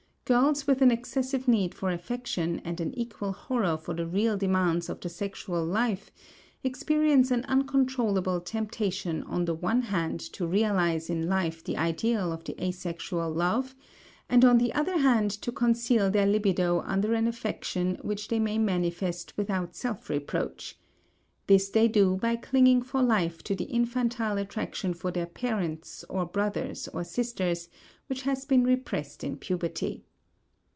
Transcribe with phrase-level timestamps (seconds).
[0.25, 4.87] Girls with an excessive need for affection and an equal horror for the real demands
[4.87, 6.09] of the sexual life
[6.63, 12.45] experience an uncontrollable temptation on the one hand to realize in life the ideal of
[12.45, 13.75] the asexual love
[14.29, 18.57] and on the other hand to conceal their libido under an affection which they may
[18.57, 20.79] manifest without self reproach;
[21.47, 26.25] this they do by clinging for life to the infantile attraction for their parents or
[26.25, 27.67] brothers or sisters
[28.07, 30.05] which has been repressed in puberty.